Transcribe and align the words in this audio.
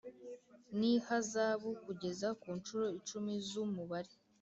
N 0.77 0.79
ihazabu 0.93 1.69
kugeza 1.85 2.27
ku 2.41 2.47
nshuro 2.57 2.85
icumi 2.99 3.31
z 3.47 3.49
umubare 3.63 4.11